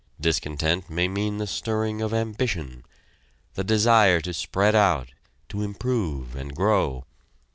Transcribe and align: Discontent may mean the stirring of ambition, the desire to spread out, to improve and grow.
Discontent 0.19 0.89
may 0.89 1.07
mean 1.07 1.37
the 1.37 1.45
stirring 1.45 2.01
of 2.01 2.11
ambition, 2.11 2.83
the 3.53 3.63
desire 3.63 4.19
to 4.21 4.33
spread 4.33 4.73
out, 4.73 5.09
to 5.49 5.61
improve 5.61 6.35
and 6.35 6.55
grow. 6.55 7.05